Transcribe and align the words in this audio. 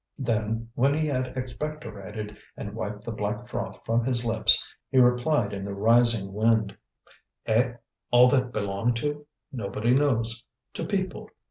Then, 0.17 0.69
when 0.73 0.95
he 0.95 1.05
had 1.05 1.37
expectorated 1.37 2.35
and 2.57 2.73
wiped 2.73 3.05
the 3.05 3.11
black 3.11 3.47
froth 3.47 3.77
from 3.85 4.03
his 4.03 4.25
lips, 4.25 4.67
he 4.89 4.97
replied 4.97 5.53
in 5.53 5.63
the 5.63 5.75
rising 5.75 6.33
wind: 6.33 6.75
"Eh? 7.45 7.73
all 8.09 8.27
that 8.29 8.51
belong 8.51 8.95
to? 8.95 9.27
Nobody 9.51 9.93
knows. 9.93 10.43
To 10.73 10.85
people." 10.87 11.29